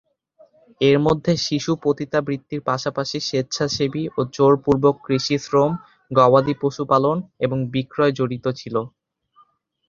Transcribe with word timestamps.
এর 0.81 0.97
মধ্যে 0.99 1.33
শিশু 1.47 1.71
পতিতাবৃত্তির 1.83 2.61
পাশাপাশি 2.69 3.17
স্বেচ্ছাসেবী 3.21 4.03
ও 4.17 4.29
জোরপূর্বক 4.35 4.95
কৃষি 5.05 5.35
শ্রম, 5.39 5.71
গবাদি 6.11 6.53
পশুপালন 6.61 7.17
এবং 7.45 7.57
বিক্রয় 7.73 8.13
জড়িত 8.19 8.45
ছিল। 8.59 8.75